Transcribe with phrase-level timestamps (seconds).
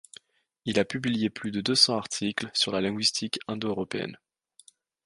[0.65, 4.17] Il a publié plus de deux cents articles sur la linguistique indo-européenne.